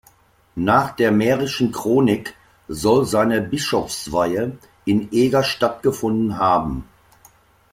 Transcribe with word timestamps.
Nach 0.55 0.95
der 0.95 1.11
Mährischen 1.11 1.71
Chronik 1.71 2.33
soll 2.67 3.05
seine 3.05 3.39
Bischofsweihe 3.39 4.57
in 4.83 5.09
Eger 5.11 5.43
stattgefunden 5.43 6.39
haben. 6.39 6.85